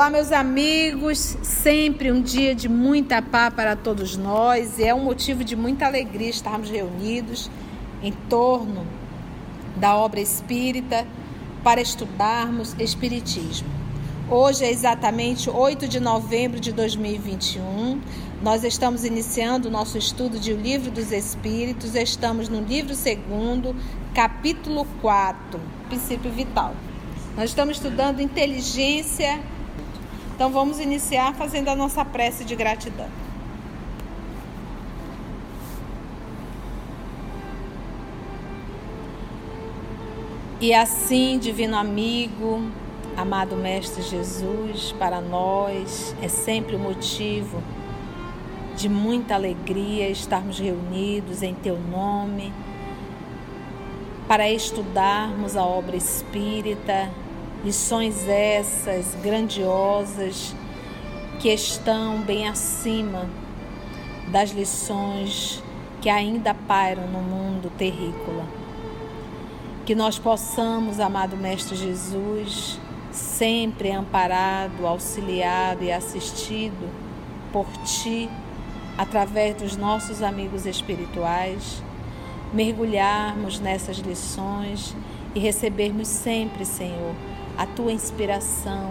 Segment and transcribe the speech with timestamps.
[0.00, 1.36] Olá, meus amigos.
[1.42, 5.84] Sempre um dia de muita paz para todos nós e é um motivo de muita
[5.84, 7.50] alegria estarmos reunidos
[8.02, 8.86] em torno
[9.76, 11.06] da obra espírita
[11.62, 13.68] para estudarmos Espiritismo.
[14.30, 18.00] Hoje é exatamente 8 de novembro de 2021.
[18.42, 21.94] Nós estamos iniciando o nosso estudo de O Livro dos Espíritos.
[21.94, 23.76] Estamos no livro segundo,
[24.14, 25.60] capítulo 4,
[25.90, 26.74] Princípio Vital.
[27.36, 29.38] Nós estamos estudando inteligência
[30.40, 33.10] então vamos iniciar fazendo a nossa prece de gratidão.
[40.58, 42.62] E assim, divino amigo,
[43.18, 47.62] amado Mestre Jesus, para nós é sempre o um motivo
[48.74, 52.50] de muita alegria estarmos reunidos em Teu nome
[54.26, 57.10] para estudarmos a obra espírita
[57.64, 60.54] Lições essas grandiosas
[61.40, 63.28] que estão bem acima
[64.28, 65.62] das lições
[66.00, 68.46] que ainda pairam no mundo terrícola.
[69.84, 72.78] Que nós possamos, amado Mestre Jesus,
[73.10, 76.88] sempre amparado, auxiliado e assistido
[77.52, 78.30] por Ti,
[78.96, 81.82] através dos nossos amigos espirituais,
[82.52, 84.94] mergulharmos nessas lições
[85.34, 87.14] e recebermos sempre, Senhor,
[87.60, 88.90] a tua inspiração,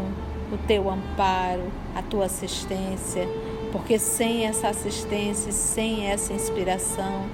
[0.53, 3.27] o teu amparo, a tua assistência,
[3.71, 7.25] porque sem essa assistência, sem essa inspiração,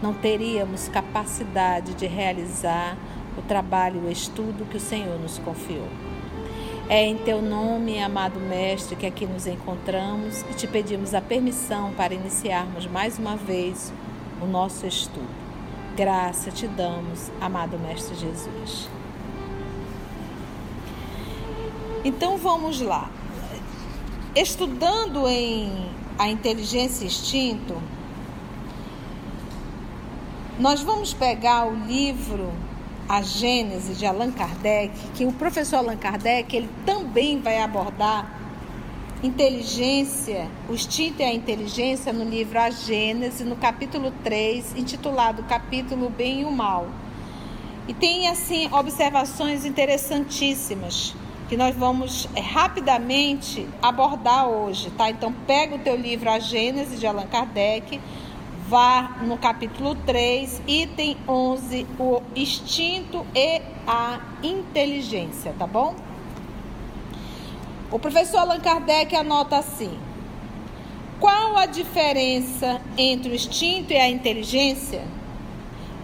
[0.00, 2.96] não teríamos capacidade de realizar
[3.36, 5.88] o trabalho o estudo que o Senhor nos confiou.
[6.88, 11.92] É em teu nome, amado Mestre, que aqui nos encontramos e te pedimos a permissão
[11.94, 13.92] para iniciarmos mais uma vez
[14.40, 15.26] o nosso estudo.
[15.96, 18.88] Graça te damos, amado Mestre Jesus.
[22.04, 23.10] Então vamos lá.
[24.36, 25.88] Estudando em
[26.18, 27.80] a inteligência e instinto,
[30.60, 32.52] nós vamos pegar o livro
[33.08, 38.38] A Gênese de Allan Kardec, que o professor Allan Kardec ele também vai abordar
[39.22, 46.10] inteligência, o instinto e a inteligência no livro A Gênese, no capítulo 3, intitulado Capítulo
[46.10, 46.86] Bem e o Mal.
[47.88, 51.14] E tem assim observações interessantíssimas
[51.48, 55.10] que nós vamos é, rapidamente abordar hoje, tá?
[55.10, 58.00] Então pega o teu livro A Gênese de Allan Kardec,
[58.66, 65.94] vá no capítulo 3, item 11, o instinto e a inteligência, tá bom?
[67.90, 69.98] O professor Allan Kardec anota assim:
[71.20, 75.02] Qual a diferença entre o instinto e a inteligência?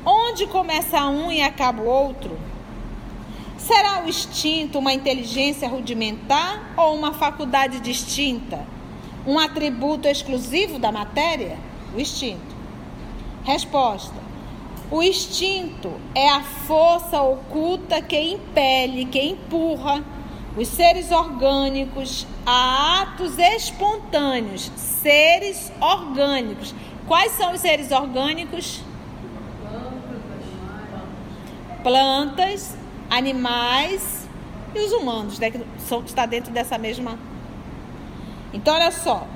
[0.04, 2.49] Onde começa um e acaba o outro?
[3.72, 8.66] Será o instinto uma inteligência rudimentar ou uma faculdade distinta?
[9.24, 11.56] Um atributo exclusivo da matéria?
[11.94, 12.56] O instinto.
[13.44, 14.16] Resposta:
[14.90, 20.02] O instinto é a força oculta que impele, que empurra
[20.56, 24.68] os seres orgânicos a atos espontâneos.
[24.74, 26.74] Seres orgânicos.
[27.06, 28.80] Quais são os seres orgânicos?
[31.84, 32.79] Plantas,
[33.10, 34.28] animais
[34.74, 37.18] e os humanos, né, que são, está dentro dessa mesma.
[38.52, 39.26] Então, olha só.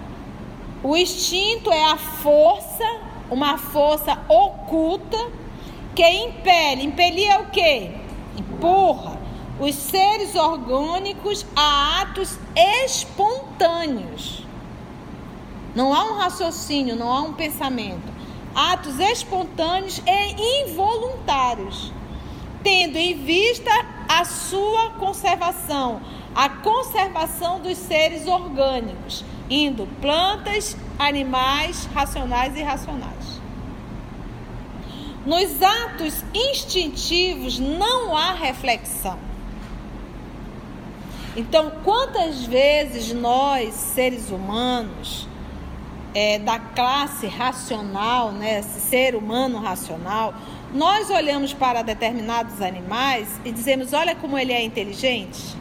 [0.82, 2.84] O instinto é a força,
[3.30, 5.18] uma força oculta
[5.94, 6.84] que impele.
[6.84, 7.90] Impelir é o quê?
[8.38, 9.18] Empurra
[9.58, 12.38] os seres orgânicos a atos
[12.84, 14.44] espontâneos.
[15.74, 18.12] Não há um raciocínio, não há um pensamento.
[18.54, 21.92] Atos espontâneos e involuntários
[22.64, 23.70] tendo em vista
[24.08, 26.00] a sua conservação,
[26.34, 33.34] a conservação dos seres orgânicos, indo plantas, animais, racionais e irracionais.
[35.26, 39.18] Nos atos instintivos não há reflexão.
[41.36, 45.26] Então, quantas vezes nós, seres humanos,
[46.14, 50.32] é, da classe racional, né, ser humano racional,
[50.74, 55.56] nós olhamos para determinados animais e dizemos: olha como ele é inteligente.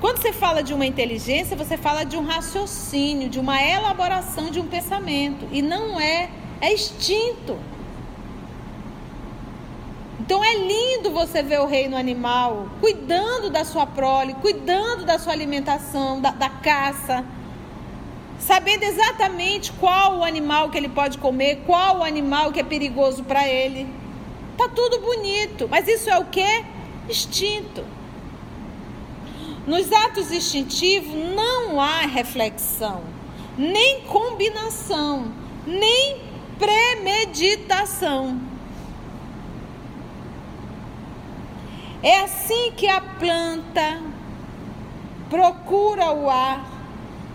[0.00, 4.60] Quando você fala de uma inteligência, você fala de um raciocínio, de uma elaboração de
[4.60, 5.46] um pensamento.
[5.50, 6.30] E não é,
[6.60, 7.56] é instinto.
[10.20, 15.32] Então é lindo você ver o reino animal cuidando da sua prole, cuidando da sua
[15.32, 17.24] alimentação, da, da caça
[18.48, 23.22] sabendo exatamente qual o animal que ele pode comer, qual o animal que é perigoso
[23.22, 23.86] para ele.
[24.56, 26.64] Tá tudo bonito, mas isso é o que?
[27.06, 27.84] Instinto.
[29.66, 33.02] Nos atos instintivos não há reflexão,
[33.58, 35.30] nem combinação,
[35.66, 36.18] nem
[36.58, 38.40] premeditação.
[42.02, 44.00] É assim que a planta
[45.28, 46.77] procura o ar,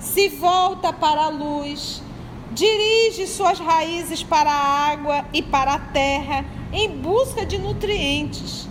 [0.03, 2.03] se volta para a luz,
[2.51, 8.67] dirige suas raízes para a água e para a terra em busca de nutrientes.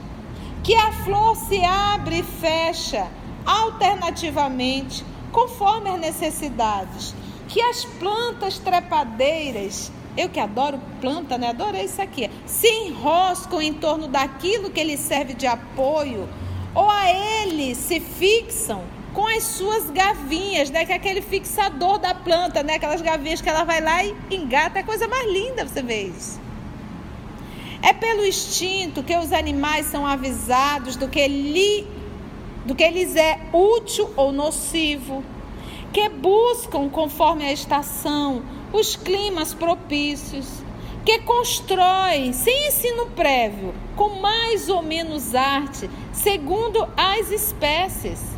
[0.62, 3.08] Que a flor se abre e fecha
[3.44, 7.14] alternativamente, conforme as necessidades.
[7.48, 11.48] Que as plantas trepadeiras, eu que adoro planta, né?
[11.48, 12.30] Adorei isso aqui.
[12.46, 16.28] Se enroscam em torno daquilo que lhe serve de apoio,
[16.74, 18.82] ou a ele se fixam
[19.12, 20.84] com as suas gavinhas, né?
[20.84, 22.74] Que é aquele fixador da planta, né?
[22.74, 24.78] Aquelas gavinhas que ela vai lá e engata.
[24.78, 26.40] É a coisa mais linda você vê isso.
[27.82, 31.86] É pelo instinto que os animais são avisados do que, lhe,
[32.64, 35.24] do que lhes é útil ou nocivo,
[35.92, 38.42] que buscam, conforme a estação,
[38.72, 40.46] os climas propícios,
[41.04, 48.31] que constroem, sem ensino prévio, com mais ou menos arte, segundo as espécies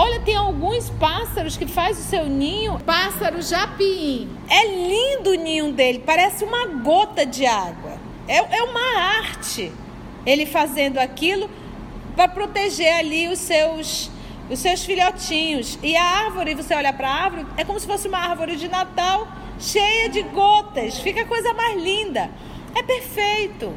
[0.00, 4.28] Olha, tem alguns pássaros que faz o seu ninho, pássaro japim.
[4.48, 7.98] É lindo o ninho dele, parece uma gota de água.
[8.28, 9.72] É, é uma arte
[10.24, 11.50] ele fazendo aquilo
[12.14, 14.08] para proteger ali os seus
[14.48, 15.76] os seus filhotinhos.
[15.82, 18.68] E a árvore, você olha para a árvore, é como se fosse uma árvore de
[18.68, 19.26] Natal
[19.58, 21.00] cheia de gotas.
[21.00, 22.30] Fica a coisa mais linda.
[22.72, 23.74] É perfeito.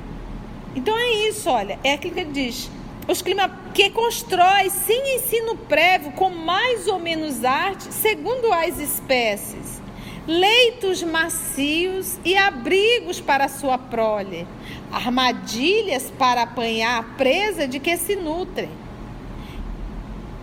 [0.75, 2.69] Então é isso, olha, é aquilo que ele diz
[3.07, 9.81] os clima que constrói sem ensino prévio, com mais ou menos arte, segundo as espécies,
[10.27, 14.47] leitos macios e abrigos para sua prole,
[14.91, 18.69] armadilhas para apanhar a presa de que se nutrem,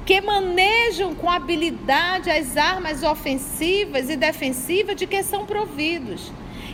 [0.04, 6.32] que manejam com habilidade as armas ofensivas e defensivas de que são providos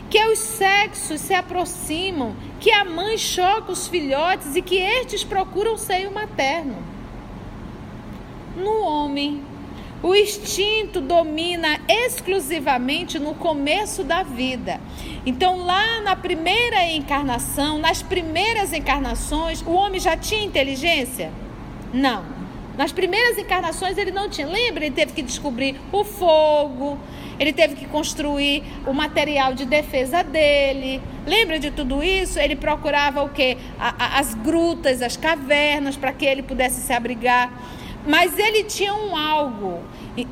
[0.09, 5.73] que os sexos se aproximam, que a mãe choca os filhotes e que estes procuram
[5.73, 6.77] o seio materno.
[8.55, 9.41] No homem,
[10.01, 14.79] o instinto domina exclusivamente no começo da vida.
[15.25, 21.31] Então, lá na primeira encarnação, nas primeiras encarnações, o homem já tinha inteligência?
[21.91, 22.23] Não.
[22.77, 24.47] Nas primeiras encarnações ele não tinha.
[24.47, 24.85] Lembra?
[24.85, 26.99] Ele teve que descobrir o fogo,
[27.39, 31.01] ele teve que construir o material de defesa dele.
[31.25, 32.39] Lembra de tudo isso?
[32.39, 33.57] Ele procurava o quê?
[33.77, 37.51] as grutas, as cavernas, para que ele pudesse se abrigar.
[38.07, 39.81] Mas ele tinha um algo.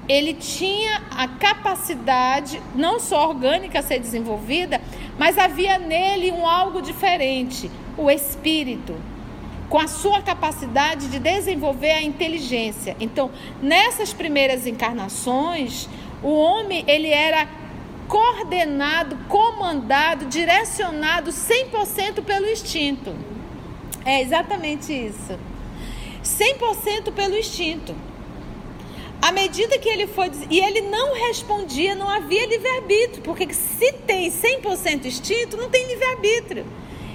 [0.08, 4.80] Ele tinha a capacidade, não só orgânica a ser desenvolvida,
[5.18, 8.96] mas havia nele um algo diferente, o espírito
[9.74, 12.96] com a sua capacidade de desenvolver a inteligência.
[13.00, 15.90] Então, nessas primeiras encarnações,
[16.24, 17.48] o homem ele era
[18.08, 23.16] coordenado, comandado, direcionado 100% pelo instinto.
[24.06, 25.38] É exatamente isso.
[26.24, 27.96] 100% pelo instinto.
[29.22, 30.32] À medida que ele foi.
[30.50, 33.22] E ele não respondia, não havia livre-arbítrio.
[33.24, 36.66] Porque se tem 100% instinto, não tem livre-arbítrio.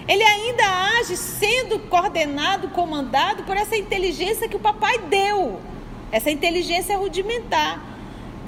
[0.07, 0.65] Ele ainda
[0.99, 5.61] age sendo coordenado, comandado por essa inteligência que o papai deu.
[6.11, 7.98] Essa inteligência rudimentar.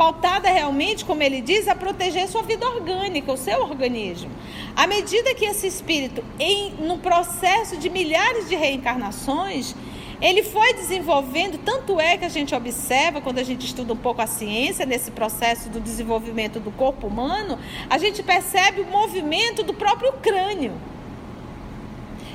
[0.01, 4.31] Pautada realmente, como ele diz, a proteger sua vida orgânica, o seu organismo.
[4.75, 9.75] À medida que esse espírito, em, no processo de milhares de reencarnações,
[10.19, 14.23] ele foi desenvolvendo, tanto é que a gente observa quando a gente estuda um pouco
[14.23, 17.59] a ciência, nesse processo do desenvolvimento do corpo humano,
[17.91, 20.73] a gente percebe o movimento do próprio crânio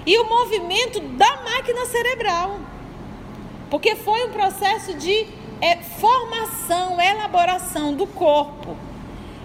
[0.05, 2.59] e o movimento da máquina cerebral.
[3.71, 5.25] Porque foi um processo de
[5.65, 8.77] é, formação, elaboração do corpo.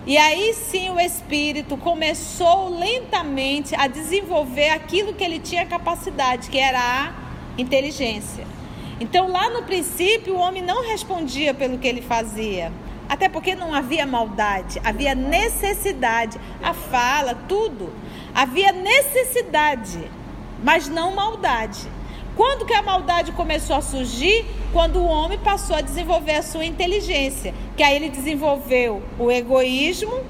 [0.07, 6.59] E aí sim o espírito começou lentamente a desenvolver aquilo que ele tinha capacidade, que
[6.59, 7.12] era a
[7.59, 8.47] inteligência.
[9.00, 12.71] Então, lá no princípio, o homem não respondia pelo que ele fazia.
[13.09, 16.39] Até porque não havia maldade, havia necessidade.
[16.62, 17.91] A fala, tudo.
[18.35, 20.11] Havia necessidade
[20.62, 21.89] mas não maldade.
[22.41, 24.47] Quando que a maldade começou a surgir?
[24.73, 30.25] Quando o homem passou a desenvolver a sua inteligência, que aí ele desenvolveu o egoísmo.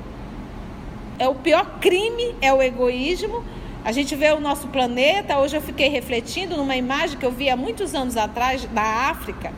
[1.21, 3.45] É o pior crime é o egoísmo.
[3.85, 5.39] A gente vê o nosso planeta.
[5.39, 9.53] Hoje eu fiquei refletindo numa imagem que eu vi há muitos anos atrás da África,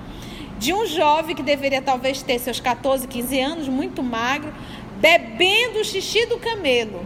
[0.59, 4.53] de um jovem que deveria talvez ter seus 14, 15 anos, muito magro,
[5.01, 7.03] bebendo o xixi do camelo.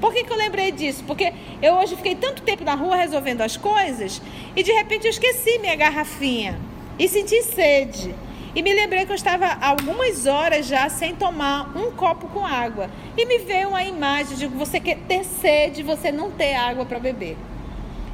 [0.00, 1.02] Por que, que eu lembrei disso?
[1.06, 4.22] Porque eu hoje fiquei tanto tempo na rua resolvendo as coisas
[4.54, 6.58] e de repente eu esqueci minha garrafinha.
[6.98, 8.12] e senti sede.
[8.54, 12.90] E me lembrei que eu estava algumas horas já sem tomar um copo com água.
[13.16, 17.36] E me veio uma imagem de você ter sede você não ter água para beber.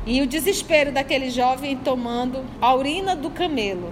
[0.04, 3.90] E o desespero daquele jovem tomando a urina do camelo.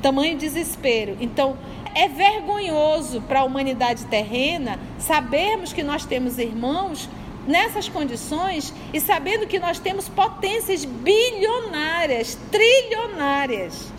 [0.00, 1.18] Tamanho desespero.
[1.20, 1.56] Então,
[1.94, 7.08] é vergonhoso para a humanidade terrena sabermos que nós temos irmãos
[7.46, 13.92] nessas condições e sabendo que nós temos potências bilionárias, trilionárias.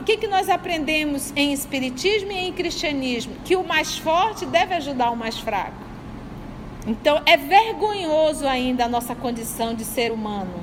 [0.00, 3.34] O que, que nós aprendemos em Espiritismo e em Cristianismo?
[3.44, 5.80] Que o mais forte deve ajudar o mais fraco.
[6.86, 10.54] Então é vergonhoso ainda a nossa condição de ser humano,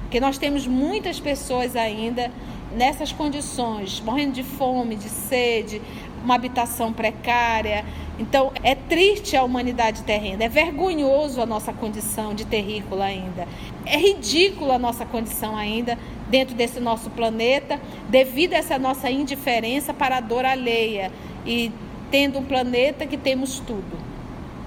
[0.00, 2.32] porque nós temos muitas pessoas ainda
[2.76, 5.80] nessas condições, morrendo de fome, de sede,
[6.22, 7.84] uma habitação precária.
[8.18, 13.48] Então, é triste a humanidade terrena, é vergonhoso a nossa condição de terrícola ainda.
[13.84, 19.94] É ridícula a nossa condição ainda dentro desse nosso planeta, devido a essa nossa indiferença
[19.94, 21.10] para a dor alheia
[21.46, 21.72] e
[22.10, 23.98] tendo um planeta que temos tudo.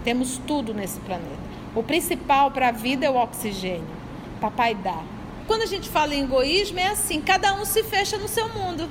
[0.03, 1.49] Temos tudo nesse planeta.
[1.75, 3.99] O principal para a vida é o oxigênio.
[4.41, 5.18] Papai dá.
[5.49, 8.87] Quando a gente fala em egoísmo, é assim: cada um se fecha no seu mundo.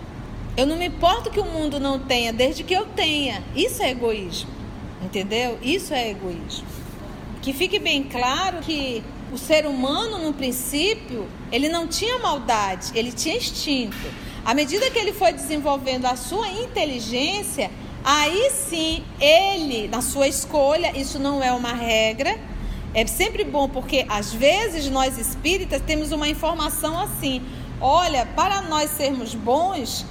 [0.56, 3.44] Eu não me importo que o mundo não tenha, desde que eu tenha.
[3.54, 4.50] Isso é egoísmo.
[5.00, 5.56] Entendeu?
[5.62, 6.66] Isso é egoísmo.
[7.40, 13.12] Que fique bem claro que o ser humano, no princípio, ele não tinha maldade, ele
[13.12, 14.12] tinha instinto.
[14.44, 17.70] À medida que ele foi desenvolvendo a sua inteligência,
[18.02, 22.36] aí sim ele, na sua escolha, isso não é uma regra,
[22.98, 27.42] é sempre bom porque às vezes nós espíritas temos uma informação assim:
[27.80, 30.04] olha, para nós sermos bons,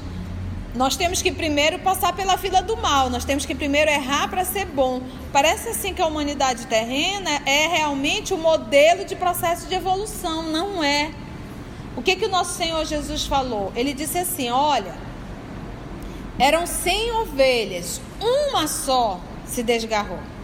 [0.74, 4.46] nós temos que primeiro passar pela fila do mal, nós temos que primeiro errar para
[4.46, 5.02] ser bom.
[5.34, 10.82] Parece assim que a humanidade terrena é realmente o modelo de processo de evolução, não
[10.82, 11.12] é.
[11.98, 13.74] O que que o nosso Senhor Jesus falou?
[13.76, 14.96] Ele disse assim: olha,
[16.40, 20.37] eram 100 ovelhas, uma só se desgarrou.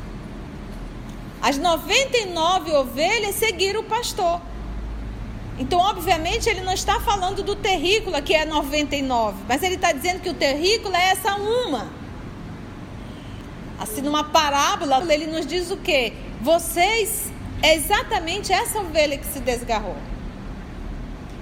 [1.43, 4.39] As 99 ovelhas seguiram o pastor.
[5.59, 10.21] Então, obviamente, ele não está falando do terrícola, que é 99, mas ele está dizendo
[10.21, 11.89] que o terrícola é essa uma.
[13.77, 16.13] Assim, numa parábola, ele nos diz o quê?
[16.41, 17.29] Vocês,
[17.62, 19.97] é exatamente essa ovelha que se desgarrou,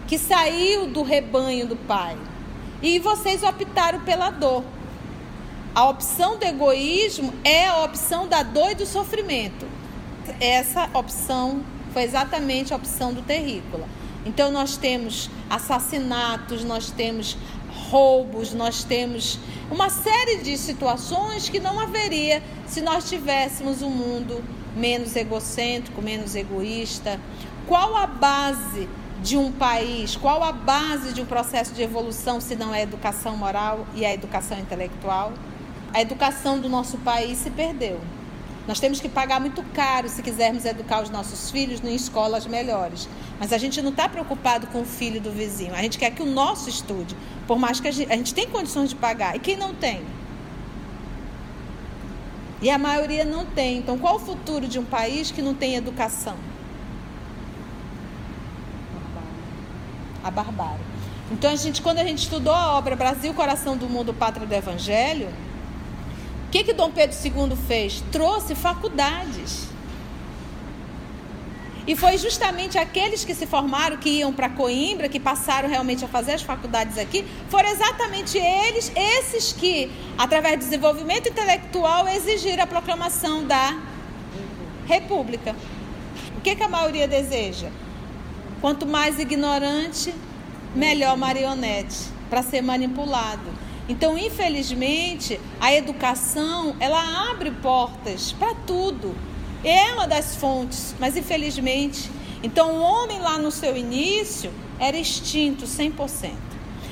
[0.08, 2.18] que saiu do rebanho do pai,
[2.82, 4.64] e vocês optaram pela dor.
[5.76, 9.71] A opção do egoísmo é a opção da dor e do sofrimento
[10.40, 11.64] essa opção
[11.94, 13.88] foi exatamente a opção do terrícola.
[14.26, 17.38] Então nós temos assassinatos, nós temos
[17.90, 24.44] roubos, nós temos uma série de situações que não haveria se nós tivéssemos um mundo
[24.76, 27.20] menos egocêntrico, menos egoísta.
[27.68, 28.88] Qual a base
[29.22, 32.84] de um país, qual a base de um processo de evolução se não é a
[32.84, 35.34] educação moral e a educação intelectual?
[35.94, 38.00] A educação do nosso país se perdeu.
[38.68, 43.10] Nós temos que pagar muito caro se quisermos educar os nossos filhos em escolas melhores.
[43.40, 45.74] Mas a gente não está preocupado com o filho do vizinho.
[45.74, 47.16] A gente quer que o nosso estude,
[47.48, 49.36] por mais que a gente, a gente tem condições de pagar.
[49.36, 50.04] E quem não tem?
[52.62, 53.80] E a maioria não tem.
[53.80, 56.36] Então, qual o futuro de um país que não tem educação?
[60.24, 60.86] A barbárie.
[61.32, 64.54] Então, a gente, quando a gente estudou a obra Brasil, Coração do Mundo, Pátria do
[64.54, 65.30] Evangelho,
[66.52, 68.04] que, que Dom Pedro II fez?
[68.12, 69.70] Trouxe faculdades.
[71.88, 76.08] E foi justamente aqueles que se formaram, que iam para Coimbra, que passaram realmente a
[76.08, 82.68] fazer as faculdades aqui, foram exatamente eles, esses que, através do desenvolvimento intelectual, exigiram a
[82.68, 83.80] proclamação da
[84.86, 85.56] República.
[86.38, 87.70] O que, que a maioria deseja?
[88.60, 90.14] Quanto mais ignorante,
[90.76, 91.98] melhor marionete,
[92.30, 93.61] para ser manipulado.
[93.92, 99.14] Então, infelizmente, a educação, ela abre portas para tudo.
[99.66, 102.10] É uma das fontes, mas infelizmente,
[102.42, 106.32] então o homem lá no seu início era extinto 100%.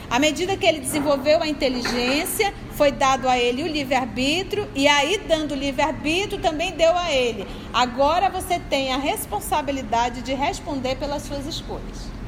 [0.09, 5.19] À medida que ele desenvolveu a inteligência, foi dado a ele o livre-arbítrio, e aí,
[5.25, 7.47] dando o livre-arbítrio, também deu a ele.
[7.73, 12.18] Agora você tem a responsabilidade de responder pelas suas escolhas.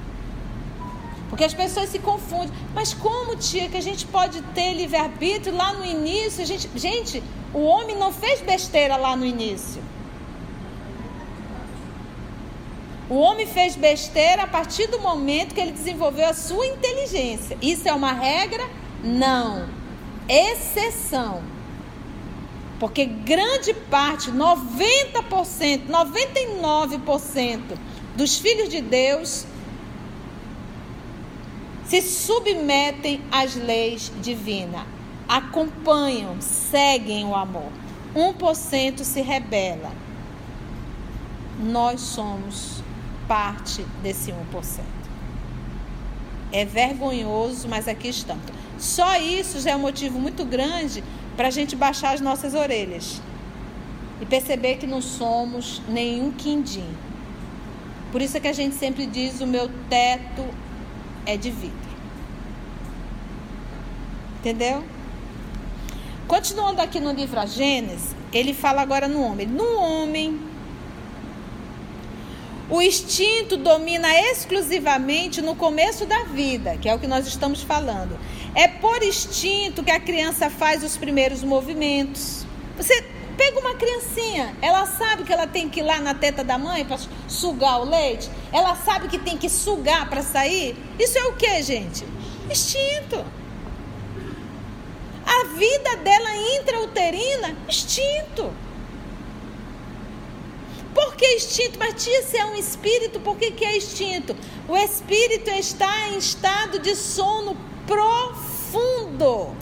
[1.31, 2.51] Porque as pessoas se confundem.
[2.75, 6.43] Mas como, tia, que a gente pode ter livre-arbítrio lá no início?
[6.43, 7.23] A gente, gente,
[7.53, 9.81] o homem não fez besteira lá no início.
[13.09, 17.57] O homem fez besteira a partir do momento que ele desenvolveu a sua inteligência.
[17.61, 18.69] Isso é uma regra?
[19.01, 19.69] Não.
[20.27, 21.41] Exceção.
[22.77, 27.61] Porque grande parte, 90%, 99%
[28.17, 29.45] dos filhos de Deus
[31.91, 34.86] se submetem às leis divinas,
[35.27, 37.69] acompanham, seguem o amor.
[38.15, 39.91] 1% se rebela.
[41.60, 42.81] Nós somos
[43.27, 44.36] parte desse 1%.
[46.53, 48.45] É vergonhoso, mas aqui estamos.
[48.77, 51.03] Só isso já é um motivo muito grande
[51.36, 53.21] para a gente baixar as nossas orelhas
[54.21, 56.88] e perceber que não somos nenhum quindim.
[58.13, 60.48] Por isso é que a gente sempre diz: o meu teto
[61.25, 61.92] é de vidro.
[64.40, 64.84] Entendeu?
[66.28, 69.46] Continuando aqui no livro A Gênesis, ele fala agora no homem.
[69.46, 70.40] No homem,
[72.70, 78.18] o instinto domina exclusivamente no começo da vida, que é o que nós estamos falando.
[78.56, 82.46] É por instinto que a criança faz os primeiros movimentos.
[82.78, 83.11] Você
[83.41, 86.86] pega uma criancinha, ela sabe que ela tem que ir lá na teta da mãe
[86.86, 88.29] para sugar o leite?
[88.53, 90.77] Ela sabe que tem que sugar para sair?
[91.00, 92.05] Isso é o que, gente?
[92.48, 93.25] Instinto.
[95.25, 96.29] A vida dela
[96.60, 98.53] intrauterina, instinto.
[100.93, 101.79] Por que instinto?
[101.79, 104.36] Mas tia, se é um espírito, por que, que é instinto?
[104.67, 107.57] O espírito está em estado de sono
[107.88, 109.55] profundo.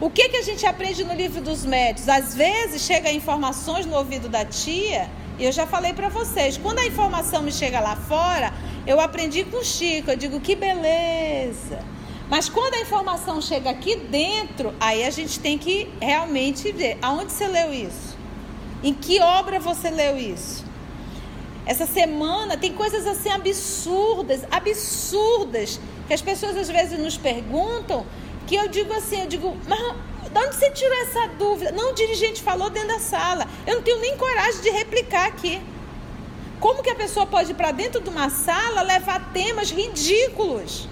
[0.00, 2.08] O que, que a gente aprende no livro dos médios?
[2.08, 6.78] Às vezes chega informações no ouvido da tia, e eu já falei para vocês, quando
[6.78, 8.50] a informação me chega lá fora,
[8.86, 11.84] eu aprendi com o Chico, eu digo que beleza.
[12.30, 17.30] Mas quando a informação chega aqui dentro, aí a gente tem que realmente ver aonde
[17.30, 18.16] você leu isso.
[18.82, 20.64] Em que obra você leu isso?
[21.66, 25.78] Essa semana tem coisas assim absurdas, absurdas,
[26.08, 28.06] que as pessoas às vezes nos perguntam,
[28.50, 31.70] que eu digo assim, eu digo, mas de onde você tirou essa dúvida?
[31.70, 33.46] Não, o dirigente falou dentro da sala.
[33.64, 35.62] Eu não tenho nem coragem de replicar aqui.
[36.58, 40.88] Como que a pessoa pode ir para dentro de uma sala levar temas ridículos?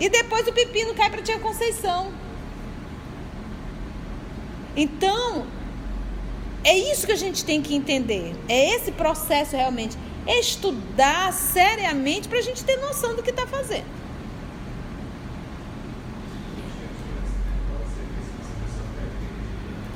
[0.00, 2.12] E depois o pepino cai para Tia Conceição.
[4.74, 5.46] Então,
[6.64, 8.34] é isso que a gente tem que entender.
[8.48, 9.96] É esse processo realmente.
[10.26, 13.98] Estudar seriamente para a gente ter noção do que está fazendo.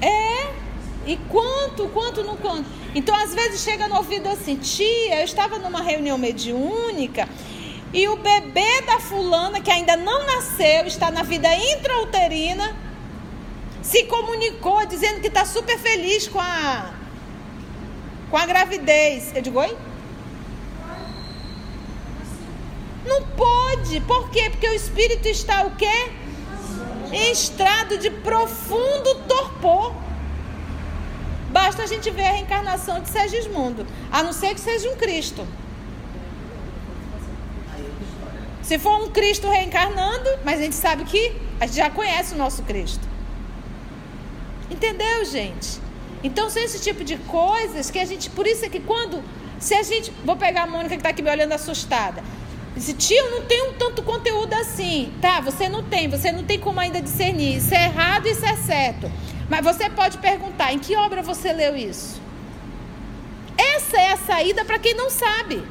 [0.03, 0.53] É.
[1.07, 2.69] E quanto, quanto não quanto.
[2.95, 7.29] Então, às vezes chega no ouvido assim, tia, eu estava numa reunião mediúnica
[7.93, 12.75] e o bebê da fulana, que ainda não nasceu, está na vida intrauterina,
[13.83, 16.95] se comunicou dizendo que está super feliz com a,
[18.31, 19.35] com a gravidez.
[19.35, 19.77] Eu digo, oi?
[23.05, 24.01] Não pode.
[24.01, 24.49] Por quê?
[24.49, 26.12] Porque o espírito está o quê?
[27.12, 29.71] Em estado de profundo torpor.
[31.72, 33.87] Basta a gente ver a reencarnação de Sergismundo.
[34.11, 35.46] A não ser que seja um Cristo.
[38.62, 42.37] Se for um Cristo reencarnando, mas a gente sabe que a gente já conhece o
[42.37, 43.08] nosso Cristo.
[44.70, 45.80] Entendeu, gente?
[46.22, 48.28] Então são esse tipo de coisas que a gente.
[48.28, 49.24] Por isso é que quando.
[49.58, 50.12] Se a gente.
[50.26, 52.22] Vou pegar a Mônica que está aqui me olhando assustada.
[52.76, 55.11] Disse, tio, não tem um tanto conteúdo assim.
[55.22, 57.56] Tá, você não tem, você não tem como ainda discernir.
[57.56, 59.11] Isso é errado, isso é certo.
[59.53, 62.19] Mas você pode perguntar: em que obra você leu isso?
[63.75, 65.62] Essa é a saída para quem não sabe.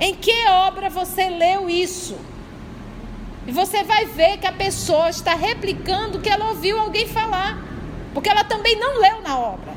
[0.00, 2.16] Em que obra você leu isso?
[3.46, 7.62] E você vai ver que a pessoa está replicando o que ela ouviu alguém falar.
[8.14, 9.74] Porque ela também não leu na obra.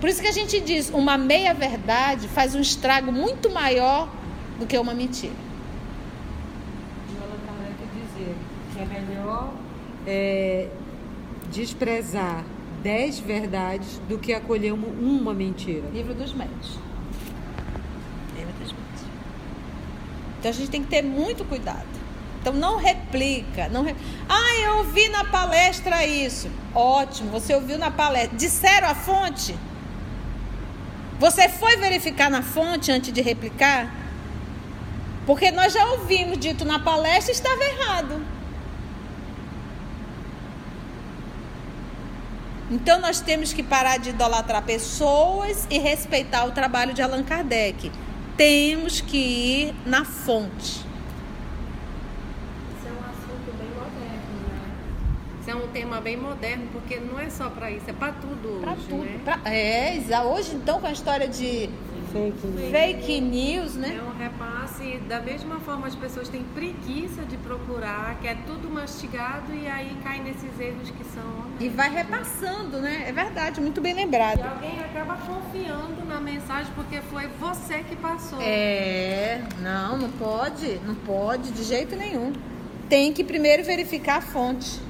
[0.00, 4.08] Por isso que a gente diz: uma meia-verdade faz um estrago muito maior
[4.58, 5.34] do que uma mentira.
[7.92, 8.34] dizer
[8.72, 9.52] que é melhor
[10.06, 10.68] é,
[11.56, 12.44] desprezar
[12.82, 15.88] dez verdades do que acolher uma mentira.
[15.92, 16.78] Livro dos médios.
[20.38, 21.86] Então a gente tem que ter muito cuidado.
[22.40, 23.96] Então não replica, não re...
[24.28, 26.48] Ah, eu ouvi na palestra isso.
[26.74, 28.36] Ótimo, você ouviu na palestra.
[28.36, 29.58] Disseram a fonte?
[31.18, 33.92] Você foi verificar na fonte antes de replicar?
[35.24, 38.35] Porque nós já ouvimos dito na palestra estava errado.
[42.70, 47.92] Então nós temos que parar de idolatrar pessoas e respeitar o trabalho de Allan Kardec
[48.36, 50.84] temos que ir na fonte.
[52.76, 54.70] Isso é um assunto bem moderno, né?
[55.40, 58.48] Isso é um tema bem moderno, porque não é só para isso, é para tudo
[58.62, 59.04] hoje, tudo.
[59.04, 59.20] né?
[59.24, 61.70] Pra, é, hoje então com a história de
[62.12, 62.70] Fake news.
[62.70, 63.98] Fake news, né?
[63.98, 68.70] É um repasse, da mesma forma as pessoas têm preguiça de procurar, que é tudo
[68.70, 71.46] mastigado e aí cai nesses erros que são.
[71.60, 73.04] E vai repassando, né?
[73.08, 74.40] É verdade, muito bem E lembrado.
[74.42, 78.38] alguém acaba confiando na mensagem porque foi você que passou.
[78.40, 82.32] É, não, não pode, não pode de jeito nenhum.
[82.88, 84.80] Tem que primeiro verificar a fonte.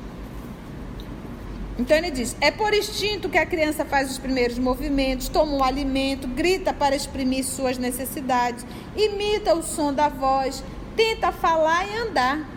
[1.78, 5.62] Então ele diz: é por instinto que a criança faz os primeiros movimentos, toma o
[5.62, 8.64] alimento, grita para exprimir suas necessidades,
[8.96, 10.64] imita o som da voz,
[10.96, 12.56] tenta falar e andar.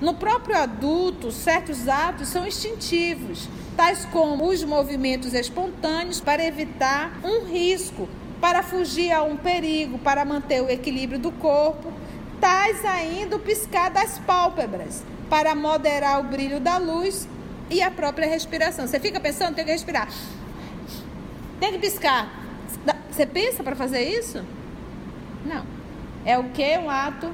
[0.00, 7.44] No próprio adulto, certos atos são instintivos, tais como os movimentos espontâneos para evitar um
[7.46, 8.08] risco,
[8.40, 11.92] para fugir a um perigo, para manter o equilíbrio do corpo,
[12.40, 17.28] tais ainda o piscar das pálpebras, para moderar o brilho da luz
[17.72, 18.86] e a própria respiração.
[18.86, 20.08] Você fica pensando, tem que respirar.
[21.58, 22.28] Tem que piscar.
[23.10, 24.42] Você pensa para fazer isso?
[25.44, 25.64] Não.
[26.24, 26.76] É o que?
[26.78, 27.30] Um ato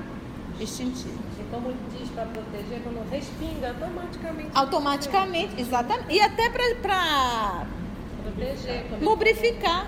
[0.61, 1.18] instintivo.
[1.38, 4.51] E como diz para proteger, quando respinga, automaticamente.
[4.55, 6.12] Automaticamente, exatamente.
[6.12, 7.66] E até para
[8.22, 8.85] Proteger.
[8.88, 9.87] quando- lubrificar.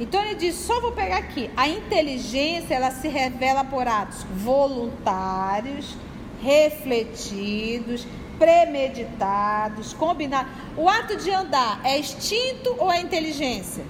[0.00, 1.50] Então ele diz, só vou pegar aqui.
[1.54, 5.94] A inteligência, ela se revela por atos voluntários,
[6.42, 8.06] refletidos,
[8.38, 10.50] premeditados, combinados.
[10.74, 13.84] O ato de andar é instinto ou é inteligência?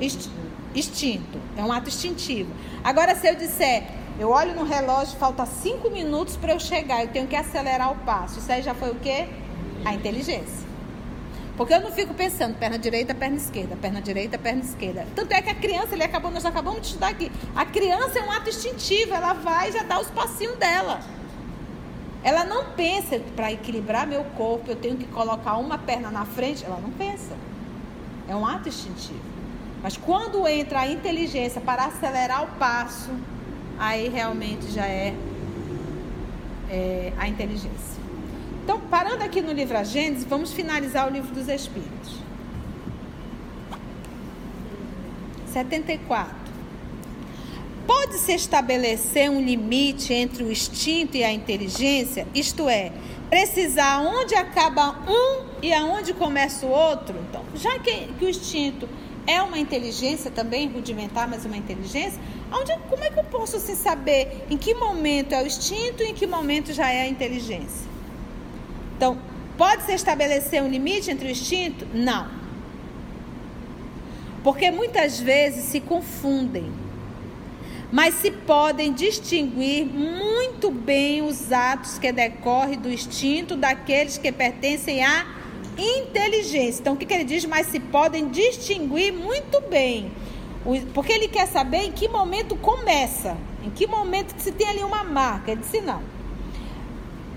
[0.00, 0.30] Inst-
[0.72, 1.40] Instinto.
[1.56, 2.52] É um ato instintivo.
[2.84, 3.82] Agora, se eu disser,
[4.20, 7.96] eu olho no relógio, falta cinco minutos para eu chegar, eu tenho que acelerar o
[7.96, 8.38] passo.
[8.38, 9.26] Isso aí já foi o quê?
[9.84, 10.69] A inteligência.
[11.60, 15.06] Porque eu não fico pensando perna direita, perna esquerda, perna direita, perna esquerda.
[15.14, 17.30] Tanto é que a criança, ele acabou, nós acabamos de estudar aqui.
[17.54, 21.02] A criança é um ato instintivo, ela vai já dá os passinhos dela.
[22.24, 26.64] Ela não pensa para equilibrar meu corpo, eu tenho que colocar uma perna na frente.
[26.64, 27.36] Ela não pensa.
[28.26, 29.20] É um ato instintivo.
[29.82, 33.10] Mas quando entra a inteligência para acelerar o passo,
[33.78, 35.14] aí realmente já é,
[36.70, 37.89] é a inteligência.
[38.70, 42.20] Então, parando aqui no livro A Gênesis, vamos finalizar o livro dos Espíritos.
[45.52, 46.36] 74.
[47.84, 52.28] Pode-se estabelecer um limite entre o instinto e a inteligência?
[52.32, 52.92] Isto é,
[53.28, 57.18] precisar onde acaba um e aonde começa o outro?
[57.28, 58.88] Então, já que, que o instinto
[59.26, 62.20] é uma inteligência também rudimentar, mas uma inteligência,
[62.52, 66.10] onde, como é que eu posso assim, saber em que momento é o instinto e
[66.10, 67.89] em que momento já é a inteligência?
[69.00, 69.16] Então,
[69.56, 71.86] pode-se estabelecer um limite entre o instinto?
[71.94, 72.28] Não.
[74.44, 76.70] Porque muitas vezes se confundem.
[77.90, 85.02] Mas se podem distinguir muito bem os atos que decorrem do instinto daqueles que pertencem
[85.02, 85.26] à
[85.78, 86.82] inteligência.
[86.82, 87.46] Então, o que, que ele diz?
[87.46, 90.12] Mas se podem distinguir muito bem.
[90.92, 93.34] Porque ele quer saber em que momento começa,
[93.64, 95.52] em que momento que se tem ali uma marca.
[95.52, 96.19] Ele disse não.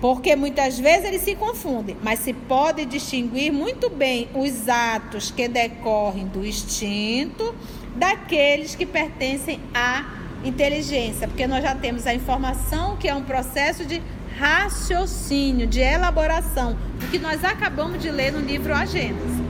[0.04, 5.48] Porque muitas vezes eles se confundem, mas se pode distinguir muito bem os atos que
[5.48, 7.54] decorrem do instinto
[7.96, 10.04] daqueles que pertencem à
[10.44, 14.02] inteligência, porque nós já temos a informação que é um processo de
[14.38, 19.42] raciocínio, de elaboração, o que nós acabamos de ler no livro A Gênesis.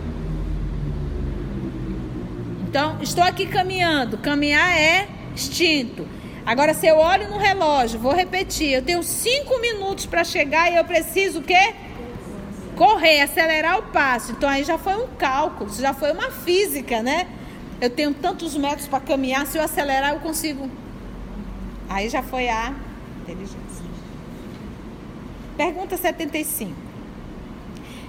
[2.68, 4.18] Então, estou aqui caminhando.
[4.18, 6.06] Caminhar é instinto.
[6.46, 10.76] Agora, se eu olho no relógio, vou repetir, eu tenho cinco minutos para chegar e
[10.76, 11.74] eu preciso o quê?
[12.76, 14.32] Correr, acelerar o passo.
[14.32, 17.26] Então, aí já foi um cálculo, já foi uma física, né?
[17.80, 20.70] Eu tenho tantos metros para caminhar, se eu acelerar, eu consigo.
[21.88, 22.74] Aí já foi a
[23.22, 23.64] inteligência.
[25.56, 26.72] Pergunta 75.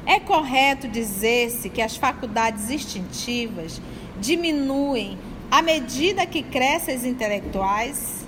[0.05, 3.81] É correto dizer-se que as faculdades instintivas
[4.19, 5.17] diminuem
[5.49, 8.24] à medida que crescem as intelectuais?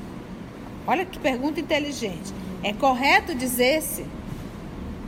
[0.87, 2.33] Olha que pergunta inteligente.
[2.63, 4.05] É correto dizer-se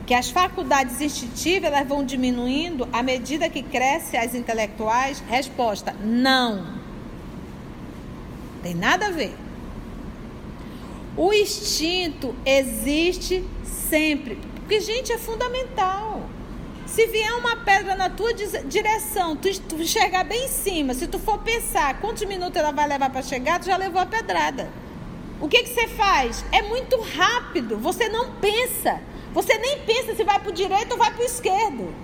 [0.06, 5.20] que as faculdades instintivas elas vão diminuindo à medida que crescem as intelectuais?
[5.26, 6.78] Resposta: não.
[8.62, 9.34] Tem nada a ver.
[11.16, 14.38] O instinto existe sempre.
[14.56, 16.28] Porque, gente, é fundamental.
[16.86, 21.18] Se vier uma pedra na tua direção, tu, tu chegar bem em cima, se tu
[21.18, 24.68] for pensar quantos minutos ela vai levar para chegar, tu já levou a pedrada.
[25.40, 26.44] O que, que você faz?
[26.52, 27.78] É muito rápido.
[27.78, 29.00] Você não pensa.
[29.32, 31.94] Você nem pensa se vai para o direito ou vai para o esquerdo.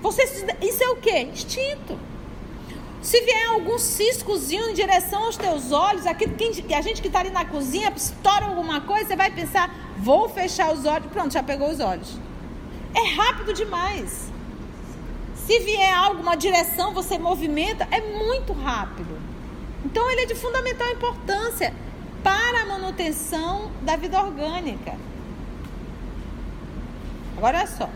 [0.00, 0.22] Você,
[0.62, 1.20] isso é o quê?
[1.32, 1.98] Instinto.
[3.02, 7.20] Se vier algum ciscozinho em direção aos teus olhos, aqui, quem- a gente que está
[7.20, 11.06] ali na cozinha, estoura alguma coisa, você vai pensar, vou fechar os olhos.
[11.12, 12.18] Pronto, já pegou os olhos.
[12.94, 14.32] É rápido demais.
[15.46, 19.16] Se vier algo, uma direção, você movimenta, é muito rápido.
[19.84, 21.72] Então ele é de fundamental importância
[22.26, 24.94] para a manutenção da vida orgânica.
[27.36, 27.88] Agora olha só.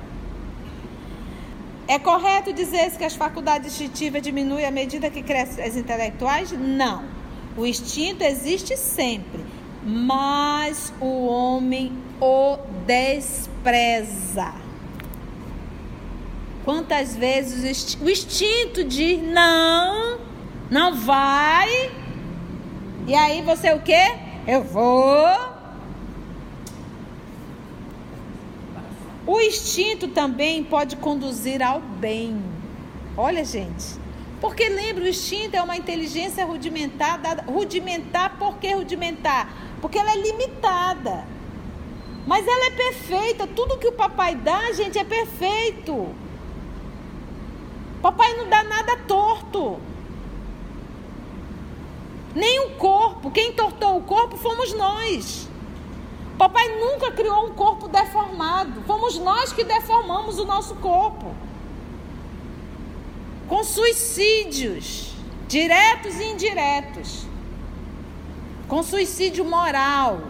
[1.88, 6.52] É correto dizer que as faculdades instintivas diminuem à medida que crescem as intelectuais?
[6.52, 7.02] Não.
[7.56, 9.44] O instinto existe sempre,
[9.82, 14.54] mas o homem o despreza.
[16.64, 20.20] Quantas vezes o instinto diz não,
[20.70, 21.90] não vai,
[23.10, 24.14] e aí você o quê?
[24.46, 25.26] Eu vou.
[29.26, 32.40] O instinto também pode conduzir ao bem.
[33.16, 33.98] Olha, gente.
[34.40, 37.20] Porque lembra, o instinto é uma inteligência rudimentar.
[37.48, 39.52] Rudimentar, por que rudimentar?
[39.80, 41.24] Porque ela é limitada.
[42.28, 43.44] Mas ela é perfeita.
[43.44, 46.14] Tudo que o papai dá, gente, é perfeito.
[48.00, 49.80] Papai não dá nada torto.
[52.34, 52.99] Nem o corpo.
[53.28, 55.48] Quem tortou o corpo fomos nós.
[56.38, 58.80] Papai nunca criou um corpo deformado.
[58.86, 61.34] Fomos nós que deformamos o nosso corpo.
[63.46, 65.12] Com suicídios,
[65.46, 67.26] diretos e indiretos.
[68.66, 70.20] Com suicídio moral.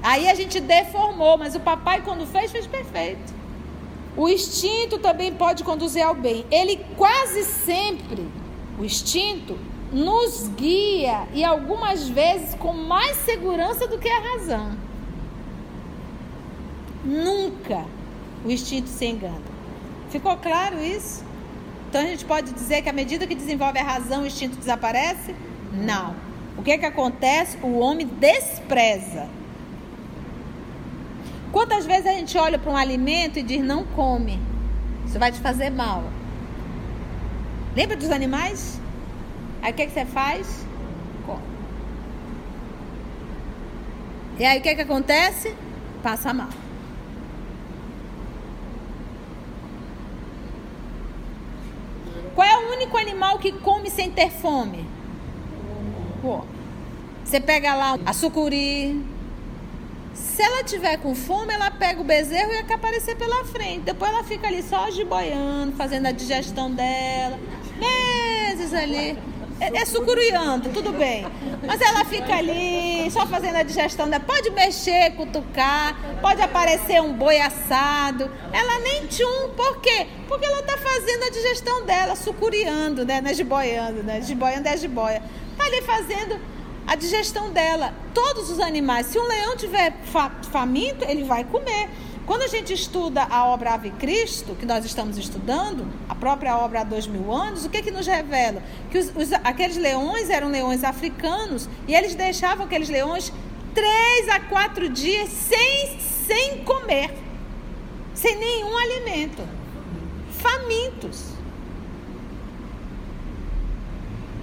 [0.00, 3.34] Aí a gente deformou, mas o papai, quando fez, fez perfeito.
[4.16, 6.44] O instinto também pode conduzir ao bem.
[6.50, 8.28] Ele quase sempre,
[8.78, 9.58] o instinto,
[9.94, 14.72] nos guia e algumas vezes com mais segurança do que a razão.
[17.04, 17.84] Nunca
[18.44, 19.54] o instinto se engana.
[20.10, 21.24] Ficou claro isso?
[21.88, 25.32] Então a gente pode dizer que à medida que desenvolve a razão, o instinto desaparece?
[25.72, 26.16] Não.
[26.58, 27.56] O que, que acontece?
[27.62, 29.28] O homem despreza.
[31.52, 34.40] Quantas vezes a gente olha para um alimento e diz não come?
[35.06, 36.02] Isso vai te fazer mal.
[37.76, 38.80] Lembra dos animais?
[39.64, 40.66] Aí o que, que você faz?
[41.24, 41.42] Come.
[44.38, 45.54] E aí o que, que acontece?
[46.02, 46.50] Passa mal.
[52.34, 54.86] Qual é o único animal que come sem ter fome?
[56.20, 56.42] Pô.
[57.24, 59.02] Você pega lá a sucuri.
[60.12, 63.84] Se ela tiver com fome, ela pega o bezerro e quer aparecer pela frente.
[63.84, 67.40] Depois ela fica ali só boiando, fazendo a digestão dela.
[67.78, 69.16] Meses ali.
[69.60, 71.26] É, é sucuriando, tudo bem.
[71.66, 74.22] Mas ela fica ali, só fazendo a digestão dela.
[74.24, 78.30] Pode mexer, cutucar, pode aparecer um boi assado.
[78.52, 80.06] Ela nem tchum, por quê?
[80.28, 83.20] Porque ela está fazendo a digestão dela, sucuriando, né?
[83.20, 84.20] Não é jiboiando, né?
[84.20, 85.22] Jiboiando é jiboia.
[85.52, 86.40] Está ali fazendo
[86.86, 87.94] a digestão dela.
[88.12, 89.94] Todos os animais, se um leão tiver
[90.50, 91.88] faminto, ele vai comer.
[92.26, 96.80] Quando a gente estuda a obra Ave Cristo, que nós estamos estudando, a própria obra
[96.80, 98.62] há dois mil anos, o que, que nos revela?
[98.90, 103.30] Que os, os, aqueles leões eram leões africanos e eles deixavam aqueles leões
[103.74, 107.12] três a quatro dias sem, sem comer,
[108.14, 109.42] sem nenhum alimento,
[110.30, 111.26] famintos.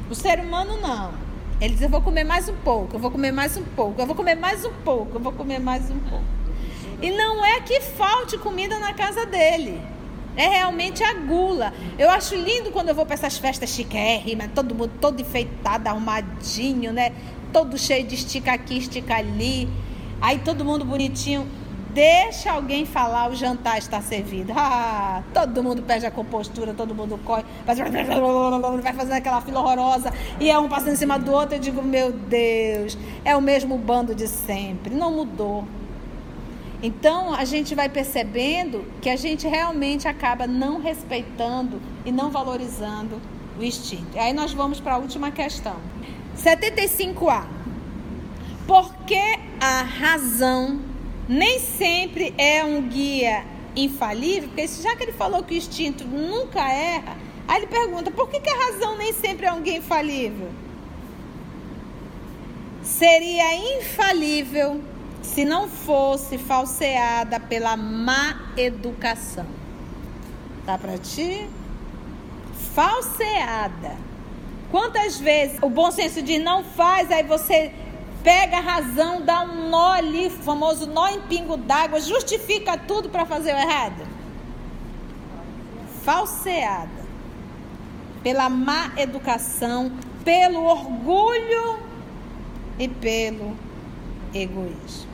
[0.07, 1.13] O ser humano não.
[1.59, 4.05] Ele diz: Eu vou comer mais um pouco, eu vou comer mais um pouco, eu
[4.05, 6.40] vou comer mais um pouco, eu vou comer mais um pouco.
[7.01, 9.81] E não é que falte comida na casa dele.
[10.35, 11.73] É realmente a gula.
[11.97, 16.93] Eu acho lindo quando eu vou para essas festas chiquérrimas, todo mundo todo enfeitado, arrumadinho,
[16.93, 17.11] né?
[17.51, 19.67] Todo cheio de estica aqui, estica ali.
[20.21, 21.47] Aí todo mundo bonitinho.
[21.89, 24.53] Deixa alguém falar, o jantar está servido.
[24.73, 30.49] Ah, todo mundo perde a compostura, todo mundo corre, vai fazendo aquela fila horrorosa e
[30.49, 31.55] é um passando em cima do outro.
[31.55, 35.65] Eu digo, meu Deus, é o mesmo bando de sempre, não mudou.
[36.83, 43.21] Então a gente vai percebendo que a gente realmente acaba não respeitando e não valorizando
[43.59, 44.15] o instinto.
[44.15, 45.75] E aí nós vamos para a última questão.
[46.35, 47.45] 75A.
[48.65, 50.79] Por que a razão
[51.29, 54.49] nem sempre é um guia infalível?
[54.49, 57.15] Porque já que ele falou que o instinto nunca erra,
[57.47, 60.49] aí ele pergunta: por que, que a razão nem sempre é um guia infalível?
[62.81, 64.81] Seria infalível
[65.21, 69.45] se não fosse falseada pela má educação.
[70.65, 71.47] Tá para ti?
[72.73, 73.97] Falseada.
[74.69, 77.73] Quantas vezes o bom senso diz não faz, aí você
[78.23, 83.25] pega a razão, dá um nó ali, famoso nó em pingo d'água, justifica tudo para
[83.25, 84.07] fazer o errado?
[86.03, 87.01] Falseada.
[88.23, 89.91] Pela má educação,
[90.23, 91.79] pelo orgulho
[92.79, 93.57] e pelo
[94.33, 95.10] egoísmo.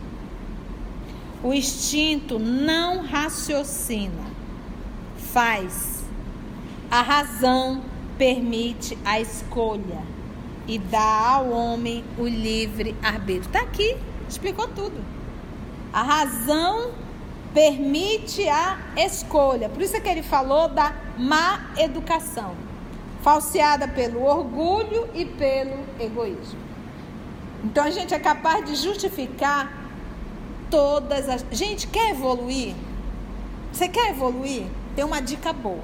[1.48, 4.26] O instinto não raciocina,
[5.32, 6.04] faz.
[6.92, 7.82] A razão
[8.18, 10.02] permite a escolha
[10.68, 13.48] e dá ao homem o livre arbítrio.
[13.48, 13.96] Está aqui,
[14.28, 15.02] explicou tudo.
[15.94, 16.92] A razão
[17.54, 19.70] permite a escolha.
[19.70, 22.56] Por isso é que ele falou da má educação,
[23.22, 26.60] falseada pelo orgulho e pelo egoísmo.
[27.64, 29.87] Então a gente é capaz de justificar
[30.70, 31.46] todas as.
[31.52, 32.76] Gente, quer evoluir?
[33.72, 34.66] Você quer evoluir?
[34.96, 35.84] Tem uma dica boa.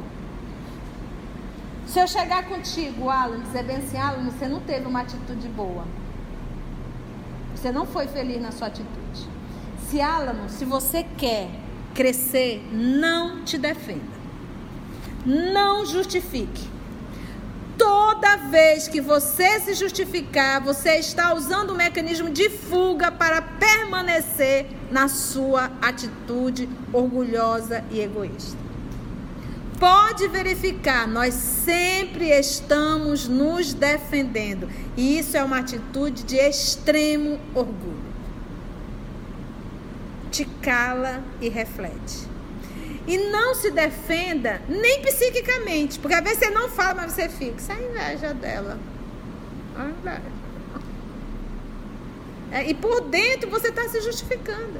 [1.87, 5.85] Se eu chegar contigo, Alan, dizer bem assim, Alan, você não teve uma atitude boa.
[7.53, 9.27] Você não foi feliz na sua atitude.
[9.87, 11.49] Se Alan, se você quer
[11.93, 14.13] crescer, não te defenda.
[15.25, 16.67] Não justifique.
[18.23, 23.41] Toda vez que você se justificar, você está usando o um mecanismo de fuga para
[23.41, 28.57] permanecer na sua atitude orgulhosa e egoísta.
[29.77, 34.69] Pode verificar, nós sempre estamos nos defendendo.
[34.95, 38.13] E isso é uma atitude de extremo orgulho.
[40.31, 42.32] Te cala e reflete.
[43.05, 47.57] E não se defenda nem psiquicamente, porque às vezes você não fala, mas você fica.
[47.57, 48.79] Isso é a inveja dela.
[49.77, 50.21] A inveja.
[52.51, 54.79] É, e por dentro você está se justificando.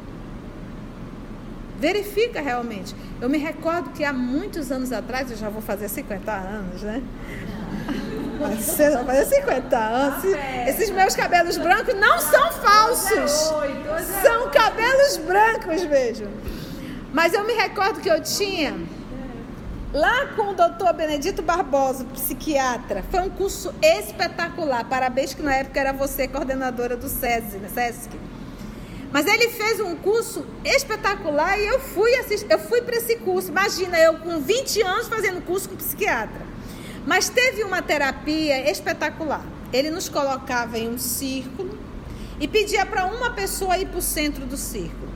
[1.80, 2.96] Verifica realmente.
[3.20, 7.04] Eu me recordo que há muitos anos atrás, eu já vou fazer 50 anos, né?
[8.58, 10.24] Você vai fazer 50 anos.
[10.68, 13.54] Esses meus cabelos brancos não são falsos.
[14.22, 16.28] São cabelos brancos, vejo.
[17.13, 18.76] Mas eu me recordo que eu tinha
[19.93, 23.04] lá com o doutor Benedito Barbosa, psiquiatra.
[23.12, 24.84] Foi um curso espetacular.
[24.86, 27.69] Parabéns que na época era você coordenadora do SESI, né?
[27.69, 28.10] SESC.
[29.12, 33.49] Mas ele fez um curso espetacular e eu fui assistir, eu fui para esse curso.
[33.49, 36.41] Imagina, eu com 20 anos fazendo curso com psiquiatra.
[37.06, 39.45] Mas teve uma terapia espetacular.
[39.71, 41.78] Ele nos colocava em um círculo
[42.39, 45.12] e pedia para uma pessoa ir para o centro do círculo.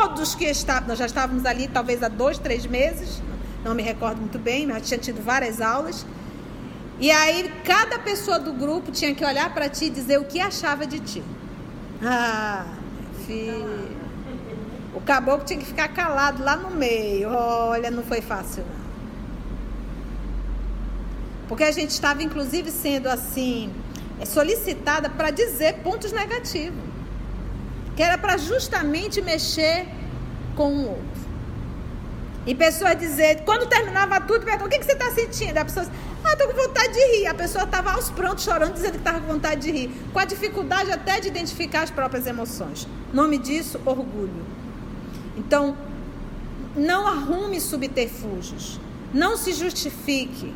[0.00, 3.22] Todos que estavam, nós já estávamos ali talvez há dois, três meses,
[3.64, 6.04] não me recordo muito bem, mas tinha tido várias aulas.
[6.98, 10.40] E aí cada pessoa do grupo tinha que olhar para ti e dizer o que
[10.40, 11.22] achava de ti.
[12.02, 12.66] Ah,
[13.26, 13.88] filho.
[14.94, 17.28] O caboclo tinha que ficar calado lá no meio.
[17.30, 18.84] Olha, não foi fácil, não.
[21.48, 23.72] Porque a gente estava, inclusive, sendo assim,
[24.26, 26.93] solicitada para dizer pontos negativos.
[27.96, 29.86] Que era para justamente mexer
[30.56, 31.24] com o outro.
[32.46, 35.56] E pessoas dizer, quando terminava tudo, perguntam, o que, que você está sentindo?
[35.56, 35.86] A pessoa
[36.24, 37.26] ah, estou com vontade de rir.
[37.26, 39.90] A pessoa estava aos prontos chorando, dizendo que estava com vontade de rir.
[40.12, 42.88] Com a dificuldade até de identificar as próprias emoções.
[43.12, 44.44] Nome disso, orgulho.
[45.36, 45.76] Então,
[46.74, 48.80] não arrume subterfúgios.
[49.12, 50.52] Não se justifique.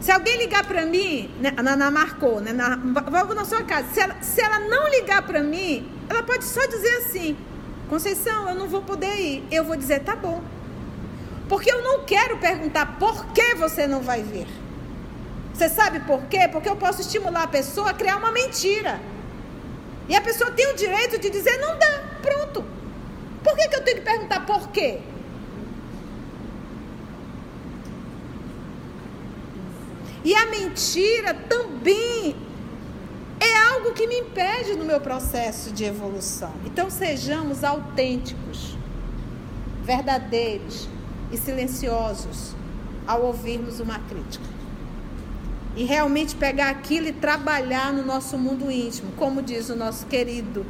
[0.00, 2.76] Se alguém ligar para mim, né, na, na marcou, né, na,
[3.24, 3.88] vou na sua casa.
[3.92, 7.36] Se ela, se ela não ligar para mim, ela pode só dizer assim:
[7.88, 9.44] Conceição, eu não vou poder ir.
[9.50, 10.42] Eu vou dizer: tá bom.
[11.48, 14.46] Porque eu não quero perguntar por que você não vai vir.
[15.54, 16.46] Você sabe por quê?
[16.46, 19.00] Porque eu posso estimular a pessoa a criar uma mentira.
[20.08, 22.64] E a pessoa tem o direito de dizer não dá, pronto.
[23.42, 25.00] Por que, que eu tenho que perguntar por quê?
[30.24, 32.36] E a mentira também
[33.40, 36.52] é algo que me impede no meu processo de evolução.
[36.64, 38.76] Então sejamos autênticos,
[39.84, 40.88] verdadeiros,
[41.30, 42.54] e silenciosos
[43.06, 44.44] ao ouvirmos uma crítica.
[45.76, 50.66] E realmente pegar aquilo e trabalhar no nosso mundo íntimo, como diz o nosso querido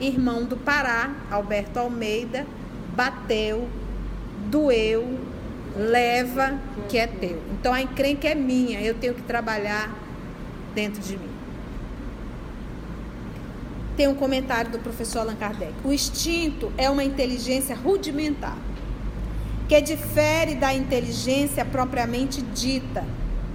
[0.00, 2.46] irmão do Pará, Alberto Almeida,
[2.94, 3.68] bateu,
[4.50, 5.18] doeu,
[5.76, 7.40] leva, que é teu.
[7.52, 9.94] Então a encrenca é minha, eu tenho que trabalhar
[10.74, 11.30] dentro de mim.
[14.00, 15.74] Tem um comentário do professor Allan Kardec.
[15.84, 18.56] O instinto é uma inteligência rudimentar
[19.68, 23.04] que difere da inteligência propriamente dita,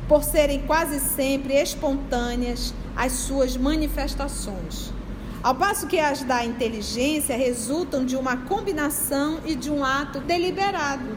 [0.07, 4.93] por serem quase sempre espontâneas as suas manifestações.
[5.41, 11.09] Ao passo que as da inteligência resultam de uma combinação e de um ato deliberado.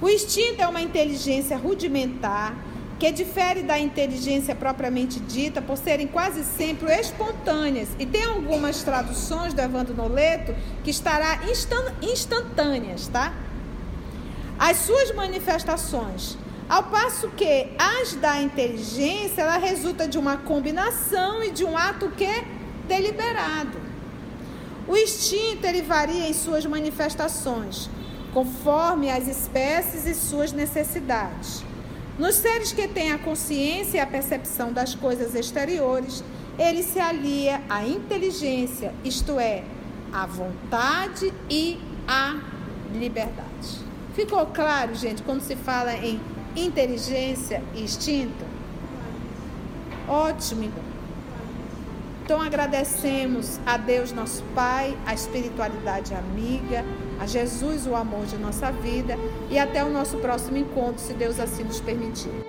[0.00, 2.54] O instinto é uma inteligência rudimentar
[2.98, 7.88] que difere da inteligência propriamente dita por serem quase sempre espontâneas.
[7.98, 11.40] E tem algumas traduções do Evandro Noleto que estará
[12.02, 13.32] instantâneas, tá?
[14.58, 16.36] as suas manifestações.
[16.68, 22.10] Ao passo que as da inteligência, ela resulta de uma combinação e de um ato
[22.10, 22.44] que
[22.86, 23.78] deliberado.
[24.86, 27.88] O instinto ele varia em suas manifestações,
[28.34, 31.64] conforme as espécies e suas necessidades.
[32.18, 36.24] Nos seres que têm a consciência e a percepção das coisas exteriores,
[36.58, 39.62] ele se alia à inteligência, isto é,
[40.12, 42.36] à vontade e à
[42.92, 43.78] liberdade.
[44.14, 46.20] Ficou claro, gente, quando se fala em
[46.56, 48.44] inteligência e instinto?
[50.08, 50.72] Ótimo.
[52.24, 56.84] Então agradecemos a Deus nosso Pai, a espiritualidade amiga,
[57.20, 59.16] a Jesus o amor de nossa vida
[59.50, 62.47] e até o nosso próximo encontro, se Deus assim nos permitir.